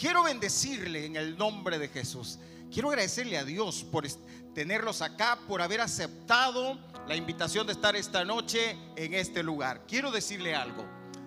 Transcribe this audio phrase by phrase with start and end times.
[0.00, 2.38] quiero bendecirle en el nombre de Jesús.
[2.72, 4.06] Quiero agradecerle a Dios por
[4.54, 9.84] tenerlos acá, por haber aceptado la invitación de estar esta noche en este lugar.
[9.86, 10.86] Quiero decirle algo,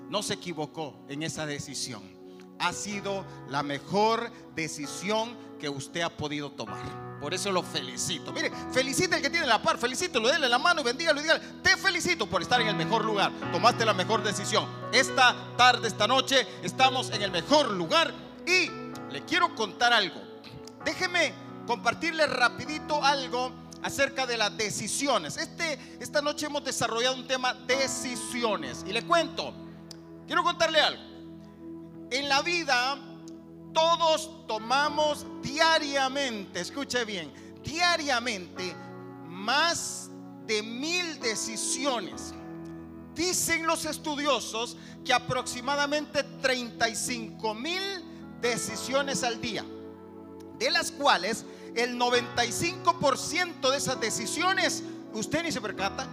[0.09, 2.01] no se equivocó en esa decisión.
[2.59, 7.19] Ha sido la mejor decisión que usted ha podido tomar.
[7.19, 8.33] Por eso lo felicito.
[8.33, 11.41] Mire, felicita el que tiene la par, felicítelo, déle la mano y bendígalo y dígale,
[11.61, 13.31] te felicito por estar en el mejor lugar.
[13.51, 14.67] Tomaste la mejor decisión.
[14.91, 18.13] Esta tarde, esta noche, estamos en el mejor lugar
[19.27, 20.21] quiero contar algo.
[20.85, 21.33] Déjeme
[21.65, 23.51] compartirle rapidito algo
[23.83, 25.37] acerca de las decisiones.
[25.37, 28.83] Este, esta noche hemos desarrollado un tema decisiones.
[28.87, 29.53] Y le cuento,
[30.25, 31.03] quiero contarle algo.
[32.11, 32.97] En la vida
[33.73, 37.31] todos tomamos diariamente, escuche bien,
[37.63, 38.75] diariamente
[39.27, 40.09] más
[40.45, 42.33] de mil decisiones.
[43.15, 47.81] Dicen los estudiosos que aproximadamente 35 mil
[48.43, 49.65] decisiones al día
[50.59, 56.07] de las cuales el 95% de esas decisiones usted ni se percata.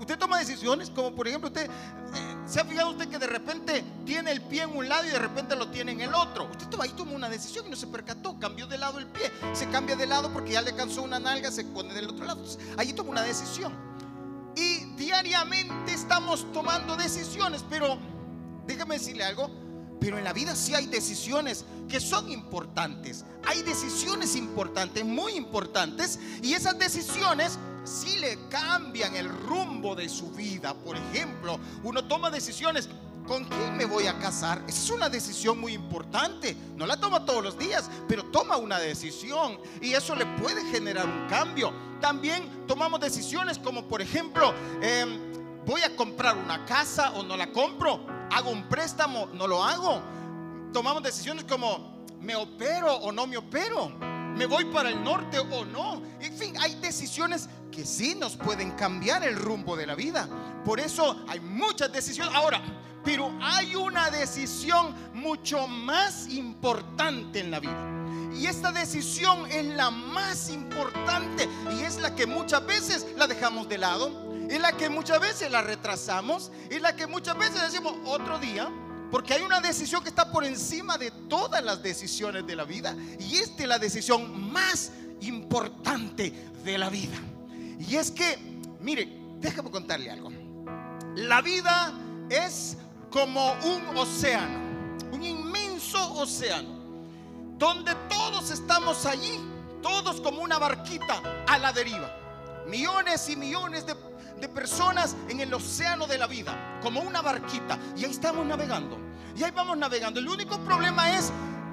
[0.00, 3.84] Usted toma decisiones, como por ejemplo usted, eh, ¿se ha fijado usted que de repente
[4.04, 6.50] tiene el pie en un lado y de repente lo tiene en el otro?
[6.50, 9.68] Usted ahí toma una decisión y no se percató, cambió de lado el pie, se
[9.68, 12.42] cambia de lado porque ya le cansó una nalga, se pone del otro lado.
[12.78, 13.72] ahí toma una decisión.
[14.56, 17.98] Y diariamente estamos tomando decisiones, pero
[18.66, 19.50] déjame decirle algo,
[20.00, 23.24] pero en la vida sí hay decisiones que son importantes.
[23.46, 26.18] Hay decisiones importantes, muy importantes.
[26.42, 30.74] Y esas decisiones sí le cambian el rumbo de su vida.
[30.74, 32.88] Por ejemplo, uno toma decisiones.
[33.26, 34.64] ¿Con quién me voy a casar?
[34.66, 36.56] Esa es una decisión muy importante.
[36.76, 39.58] No la toma todos los días, pero toma una decisión.
[39.82, 41.72] Y eso le puede generar un cambio.
[42.00, 45.20] También tomamos decisiones como, por ejemplo, em,
[45.66, 50.00] voy a comprar una casa o no la compro hago un préstamo, no lo hago.
[50.72, 53.90] Tomamos decisiones como, ¿me opero o no me opero?
[54.36, 56.02] ¿Me voy para el norte o no?
[56.20, 60.28] En fin, hay decisiones que sí nos pueden cambiar el rumbo de la vida.
[60.64, 62.34] Por eso hay muchas decisiones.
[62.34, 62.62] Ahora,
[63.04, 67.86] pero hay una decisión mucho más importante en la vida.
[68.34, 73.68] Y esta decisión es la más importante y es la que muchas veces la dejamos
[73.68, 77.94] de lado es la que muchas veces la retrasamos, es la que muchas veces decimos
[78.04, 78.68] otro día,
[79.08, 82.96] porque hay una decisión que está por encima de todas las decisiones de la vida.
[83.20, 84.90] Y esta es la decisión más
[85.20, 86.32] importante
[86.64, 87.16] de la vida.
[87.78, 88.38] Y es que,
[88.80, 90.32] mire, déjame contarle algo.
[91.14, 91.92] La vida
[92.28, 92.76] es
[93.08, 94.58] como un océano,
[95.12, 96.80] un inmenso océano,
[97.56, 99.38] donde todos estamos allí,
[99.80, 102.16] todos como una barquita a la deriva.
[102.66, 104.09] Millones y millones de
[104.40, 107.78] de personas en el océano de la vida, como una barquita.
[107.96, 108.98] Y ahí estamos navegando.
[109.36, 110.20] Y ahí vamos navegando.
[110.20, 111.32] El único problema es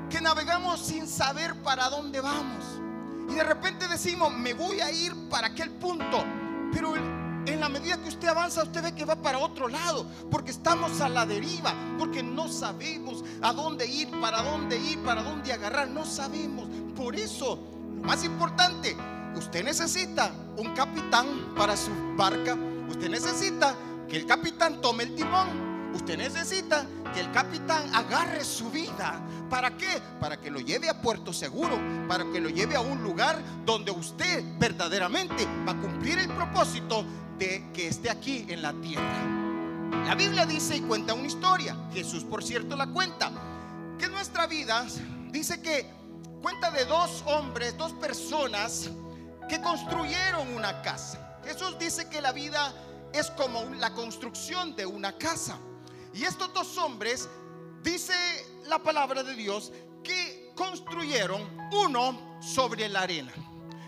[0.10, 2.64] que navegamos sin saber para dónde vamos.
[3.30, 6.24] Y de repente decimos, me voy a ir para aquel punto.
[6.72, 10.06] Pero en la medida que usted avanza, usted ve que va para otro lado.
[10.32, 11.74] Porque estamos a la deriva.
[11.98, 15.90] Porque no sabemos a dónde ir, para dónde ir, para dónde agarrar.
[15.90, 16.68] No sabemos.
[16.96, 17.60] Por eso,
[17.96, 18.96] lo más importante,
[19.38, 22.58] usted necesita un capitán para su barca.
[22.90, 23.76] Usted necesita
[24.10, 25.68] que el capitán tome el timón.
[25.94, 29.22] Usted necesita que el capitán agarre su vida.
[29.50, 30.02] ¿Para qué?
[30.20, 33.92] Para que lo lleve a puerto seguro, para que lo lleve a un lugar donde
[33.92, 37.06] usted verdaderamente va a cumplir el propósito
[37.40, 39.38] de que esté aquí en la tierra.
[40.06, 43.32] La Biblia dice y cuenta una historia, Jesús por cierto la cuenta,
[43.98, 44.86] que nuestra vida
[45.32, 45.90] dice que
[46.42, 48.90] cuenta de dos hombres, dos personas
[49.48, 51.40] que construyeron una casa.
[51.44, 52.74] Jesús dice que la vida
[53.14, 55.58] es como la construcción de una casa.
[56.14, 57.30] Y estos dos hombres,
[57.82, 58.14] dice
[58.66, 59.72] la palabra de Dios,
[60.04, 63.32] que construyeron uno sobre la arena.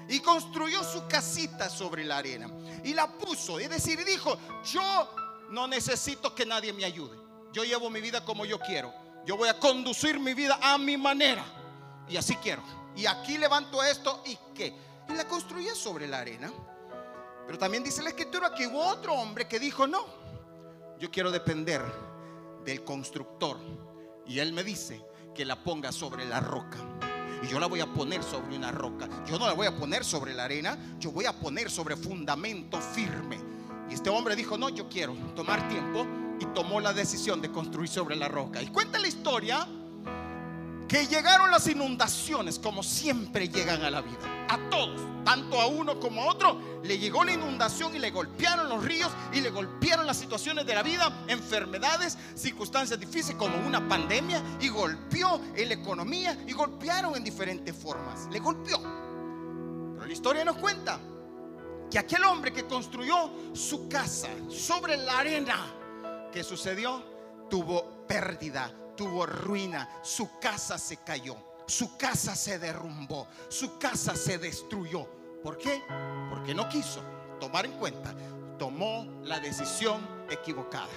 [0.08, 2.50] Y construyó su casita sobre la arena.
[2.84, 3.60] Y la puso.
[3.60, 4.38] Es decir, dijo,
[4.72, 5.14] yo
[5.50, 7.18] no necesito que nadie me ayude.
[7.52, 8.94] Yo llevo mi vida como yo quiero.
[9.26, 11.46] Yo voy a conducir mi vida a mi manera.
[12.08, 12.64] Y así quiero.
[12.96, 14.74] Y aquí levanto esto y que
[15.10, 16.52] y la construía sobre la arena.
[17.46, 20.06] Pero también dice la escritura que hubo otro hombre que dijo, no,
[21.00, 21.82] yo quiero depender
[22.64, 23.58] del constructor.
[24.26, 25.04] Y él me dice
[25.34, 26.78] que la ponga sobre la roca.
[27.42, 29.08] Y yo la voy a poner sobre una roca.
[29.26, 32.80] Yo no la voy a poner sobre la arena, yo voy a poner sobre fundamento
[32.80, 33.40] firme.
[33.90, 36.06] Y este hombre dijo, no, yo quiero tomar tiempo.
[36.40, 38.62] Y tomó la decisión de construir sobre la roca.
[38.62, 39.68] Y cuenta la historia
[40.90, 44.48] que llegaron las inundaciones como siempre llegan a la vida.
[44.50, 48.68] A todos, tanto a uno como a otro, le llegó la inundación y le golpearon
[48.68, 53.88] los ríos y le golpearon las situaciones de la vida, enfermedades, circunstancias difíciles como una
[53.88, 58.28] pandemia y golpeó en la economía y golpearon en diferentes formas.
[58.32, 58.80] Le golpeó.
[59.94, 61.00] Pero la historia nos cuenta
[61.92, 65.56] que aquel hombre que construyó su casa sobre la arena,
[66.32, 67.04] ¿qué sucedió?
[67.48, 71.38] Tuvo pérdida, tuvo ruina, su casa se cayó,
[71.68, 75.08] su casa se derrumbó, su casa se destruyó.
[75.42, 75.82] ¿Por qué?
[76.30, 77.02] Porque no quiso
[77.40, 78.14] tomar en cuenta,
[78.58, 80.90] tomó la decisión equivocada,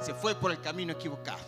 [0.00, 1.44] se fue por el camino equivocado.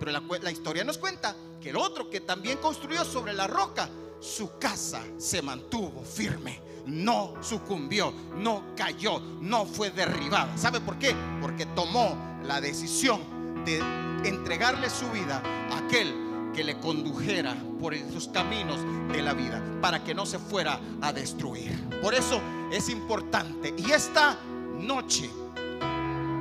[0.00, 3.88] Pero la, la historia nos cuenta que el otro que también construyó sobre la roca,
[4.18, 10.58] su casa se mantuvo firme, no sucumbió, no cayó, no fue derribada.
[10.58, 11.14] ¿Sabe por qué?
[11.40, 18.28] Porque tomó la decisión de entregarle su vida a aquel que le condujera por sus
[18.28, 18.80] caminos
[19.12, 21.70] de la vida para que no se fuera a destruir.
[22.02, 22.40] Por eso
[22.72, 23.74] es importante.
[23.76, 24.38] Y esta
[24.78, 25.30] noche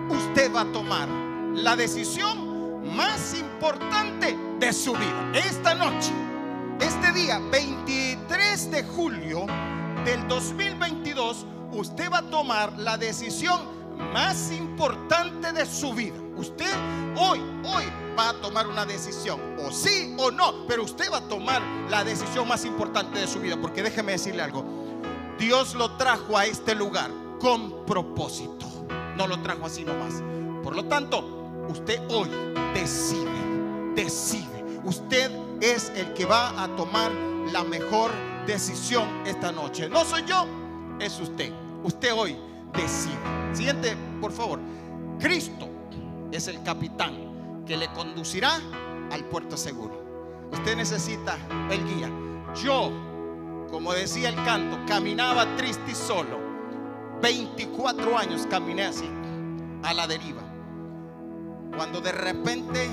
[0.10, 5.32] usted va a tomar la decisión más importante de su vida.
[5.34, 6.12] Esta noche,
[6.80, 9.46] este día 23 de julio
[10.06, 16.16] del 2022, usted va a tomar la decisión más importante de su vida.
[16.38, 16.72] Usted
[17.18, 17.84] hoy, hoy
[18.18, 22.04] va a tomar una decisión, o sí o no, pero usted va a tomar la
[22.04, 24.64] decisión más importante de su vida, porque déjeme decirle algo,
[25.38, 28.66] Dios lo trajo a este lugar con propósito,
[29.18, 30.22] no lo trajo así nomás.
[30.64, 31.20] Por lo tanto,
[31.70, 32.30] usted hoy
[32.74, 33.30] decide,
[33.96, 35.32] decide, usted
[35.62, 37.12] es el que va a tomar
[37.52, 38.12] la mejor
[38.46, 39.90] decisión esta noche.
[39.90, 40.46] No soy yo,
[41.00, 41.52] es usted.
[41.84, 42.38] Usted hoy
[42.74, 43.45] decide.
[43.56, 44.60] Siguiente, por favor.
[45.18, 45.70] Cristo
[46.32, 48.60] es el capitán que le conducirá
[49.12, 50.04] al puerto seguro.
[50.52, 51.38] Usted necesita
[51.72, 52.12] el guía.
[52.62, 52.92] Yo,
[53.70, 56.38] como decía el canto, caminaba triste y solo.
[57.22, 59.10] 24 años caminé así,
[59.84, 60.44] a la deriva.
[61.78, 62.90] Cuando de repente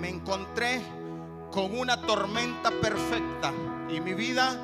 [0.00, 0.80] me encontré
[1.52, 3.52] con una tormenta perfecta
[3.90, 4.58] y mi vida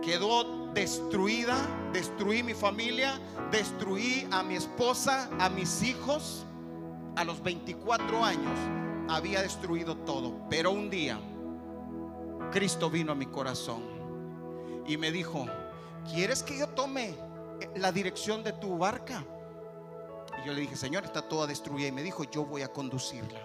[0.00, 1.56] quedó destruida,
[1.92, 3.20] destruí mi familia,
[3.50, 6.46] destruí a mi esposa, a mis hijos
[7.16, 8.58] a los 24 años
[9.08, 11.20] había destruido todo, pero un día
[12.50, 13.82] Cristo vino a mi corazón
[14.86, 15.46] y me dijo,
[16.12, 17.14] ¿quieres que yo tome
[17.76, 19.24] la dirección de tu barca?
[20.42, 21.88] Y yo le dije, Señor, está toda destruida.
[21.88, 23.40] Y me dijo, yo voy a conducirla.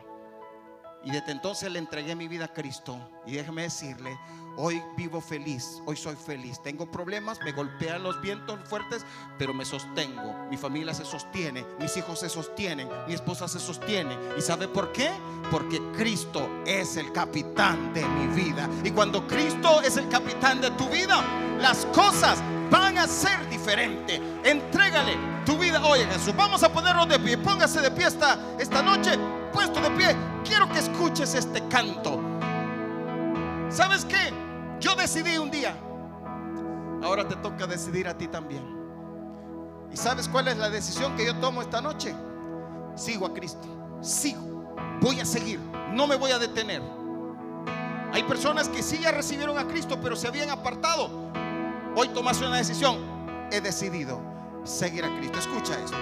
[1.03, 2.99] Y desde entonces le entregué mi vida a Cristo.
[3.25, 4.17] Y déjeme decirle,
[4.59, 6.59] Hoy vivo feliz, hoy soy feliz.
[6.63, 9.05] Tengo problemas, me golpean los vientos fuertes,
[9.37, 10.33] pero me sostengo.
[10.49, 14.17] Mi familia se sostiene, mis hijos se sostienen, mi esposa se sostiene.
[14.35, 15.11] ¿Y sabe por qué?
[15.51, 18.67] Porque Cristo es el capitán de mi vida.
[18.83, 21.23] Y cuando Cristo es el capitán de tu vida,
[21.59, 24.19] las cosas van a ser diferentes.
[24.43, 26.35] Entrégale tu vida hoy a Jesús.
[26.35, 27.37] Vamos a ponernos de pie.
[27.37, 29.17] Póngase de pie esta, esta noche.
[29.51, 30.15] Puesto de pie.
[30.43, 32.21] Quiero que escuches este canto.
[33.69, 34.33] ¿Sabes qué?
[34.79, 35.75] Yo decidí un día.
[37.03, 38.63] Ahora te toca decidir a ti también.
[39.91, 42.15] ¿Y sabes cuál es la decisión que yo tomo esta noche?
[42.95, 43.67] Sigo a Cristo.
[44.01, 44.75] Sigo.
[45.01, 45.59] Voy a seguir.
[45.91, 46.81] No me voy a detener.
[48.13, 51.09] Hay personas que sí ya recibieron a Cristo, pero se habían apartado.
[51.99, 52.99] Hoy tomaste una decisión.
[53.51, 54.21] He decidido
[54.63, 55.39] seguir a Cristo.
[55.39, 55.97] Escucha esto.